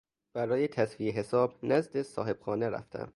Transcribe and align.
برای 0.33 0.67
تسویه 0.67 1.11
حساب 1.11 1.55
نزد 1.63 2.01
صاحبخانه 2.01 2.69
رفتم. 2.69 3.09